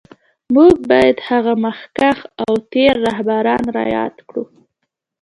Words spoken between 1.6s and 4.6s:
مخکښ او تېر رهبران را یاد کړو